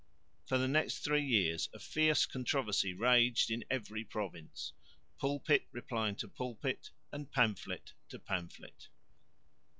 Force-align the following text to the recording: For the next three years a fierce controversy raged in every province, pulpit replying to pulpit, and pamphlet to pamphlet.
For 0.47 0.57
the 0.57 0.67
next 0.67 1.03
three 1.03 1.23
years 1.23 1.69
a 1.75 1.79
fierce 1.79 2.25
controversy 2.25 2.91
raged 2.91 3.51
in 3.51 3.63
every 3.69 4.03
province, 4.03 4.73
pulpit 5.19 5.67
replying 5.71 6.15
to 6.15 6.27
pulpit, 6.27 6.89
and 7.11 7.31
pamphlet 7.31 7.93
to 8.09 8.17
pamphlet. 8.17 8.87